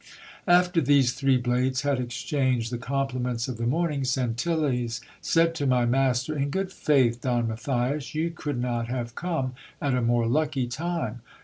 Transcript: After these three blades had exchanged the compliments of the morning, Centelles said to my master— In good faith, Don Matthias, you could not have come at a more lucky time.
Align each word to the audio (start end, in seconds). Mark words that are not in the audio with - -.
After 0.47 0.81
these 0.81 1.13
three 1.13 1.37
blades 1.37 1.81
had 1.83 1.99
exchanged 1.99 2.71
the 2.71 2.79
compliments 2.79 3.47
of 3.47 3.57
the 3.57 3.67
morning, 3.67 4.01
Centelles 4.03 4.99
said 5.21 5.53
to 5.53 5.67
my 5.67 5.85
master— 5.85 6.35
In 6.35 6.49
good 6.49 6.71
faith, 6.71 7.21
Don 7.21 7.47
Matthias, 7.47 8.15
you 8.15 8.31
could 8.31 8.59
not 8.59 8.87
have 8.87 9.13
come 9.13 9.53
at 9.79 9.93
a 9.93 10.01
more 10.01 10.25
lucky 10.25 10.65
time. 10.65 11.21